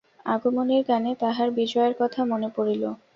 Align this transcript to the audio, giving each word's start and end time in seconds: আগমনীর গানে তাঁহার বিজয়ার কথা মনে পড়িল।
আগমনীর 0.25 0.83
গানে 0.87 1.11
তাঁহার 1.15 1.49
বিজয়ার 1.51 1.93
কথা 1.99 2.21
মনে 2.25 2.49
পড়িল। 2.55 2.83